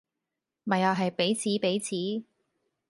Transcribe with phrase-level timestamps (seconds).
[0.63, 2.25] 咪又係彼此彼此